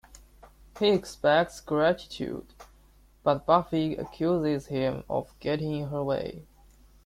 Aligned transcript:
He 0.79 0.89
expects 0.89 1.59
gratitude, 1.61 2.55
but 3.21 3.45
Buffy 3.45 3.95
accuses 3.97 4.65
him 4.65 5.03
of 5.07 5.37
getting 5.39 5.73
in 5.75 5.89
her 5.89 6.03
way. 6.03 6.43